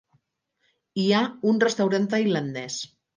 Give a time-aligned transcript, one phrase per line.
[1.01, 1.19] Hi ha
[1.51, 2.79] un restaurant tailandès.